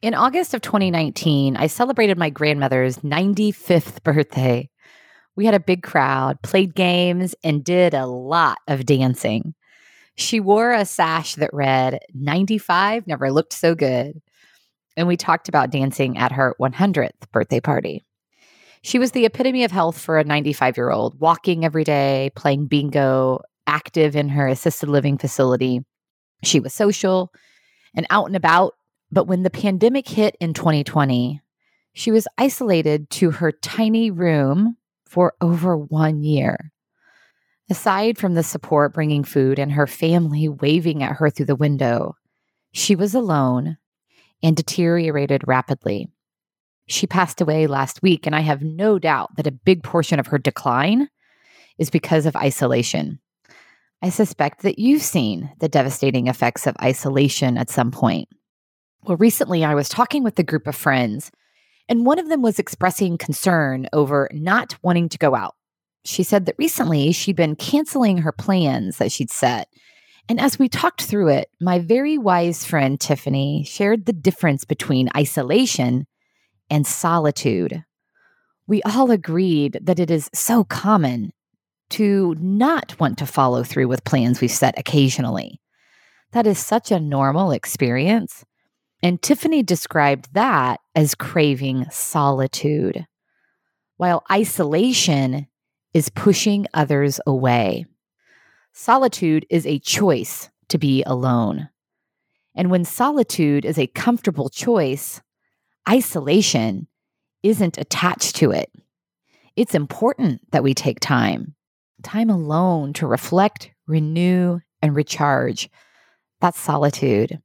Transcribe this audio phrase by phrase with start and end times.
[0.00, 4.70] In August of 2019, I celebrated my grandmother's 95th birthday.
[5.34, 9.54] We had a big crowd, played games, and did a lot of dancing.
[10.14, 14.20] She wore a sash that read, 95 never looked so good.
[14.96, 18.04] And we talked about dancing at her 100th birthday party.
[18.82, 22.66] She was the epitome of health for a 95 year old, walking every day, playing
[22.66, 25.80] bingo, active in her assisted living facility.
[26.44, 27.32] She was social
[27.96, 28.74] and out and about.
[29.10, 31.40] But when the pandemic hit in 2020,
[31.94, 34.76] she was isolated to her tiny room
[35.06, 36.72] for over one year.
[37.70, 42.16] Aside from the support bringing food and her family waving at her through the window,
[42.72, 43.78] she was alone
[44.42, 46.08] and deteriorated rapidly.
[46.86, 50.28] She passed away last week, and I have no doubt that a big portion of
[50.28, 51.08] her decline
[51.78, 53.20] is because of isolation.
[54.00, 58.28] I suspect that you've seen the devastating effects of isolation at some point.
[59.04, 61.30] Well, recently I was talking with a group of friends,
[61.88, 65.54] and one of them was expressing concern over not wanting to go out.
[66.04, 69.68] She said that recently she'd been canceling her plans that she'd set.
[70.28, 75.08] And as we talked through it, my very wise friend Tiffany shared the difference between
[75.16, 76.06] isolation
[76.68, 77.84] and solitude.
[78.66, 81.32] We all agreed that it is so common
[81.90, 85.60] to not want to follow through with plans we've set occasionally.
[86.32, 88.44] That is such a normal experience.
[89.02, 93.06] And Tiffany described that as craving solitude,
[93.96, 95.46] while isolation
[95.94, 97.86] is pushing others away.
[98.72, 101.68] Solitude is a choice to be alone.
[102.54, 105.20] And when solitude is a comfortable choice,
[105.88, 106.88] isolation
[107.42, 108.70] isn't attached to it.
[109.56, 111.54] It's important that we take time
[112.04, 115.68] time alone to reflect, renew, and recharge.
[116.40, 117.40] That's solitude.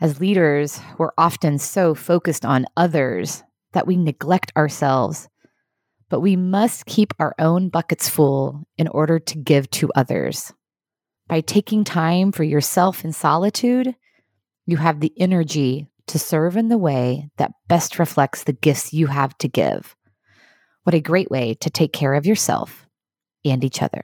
[0.00, 5.28] As leaders, we're often so focused on others that we neglect ourselves.
[6.08, 10.52] But we must keep our own buckets full in order to give to others.
[11.26, 13.94] By taking time for yourself in solitude,
[14.66, 19.08] you have the energy to serve in the way that best reflects the gifts you
[19.08, 19.96] have to give.
[20.84, 22.86] What a great way to take care of yourself
[23.44, 24.02] and each other.